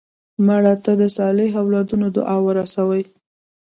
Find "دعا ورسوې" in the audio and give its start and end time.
2.17-3.03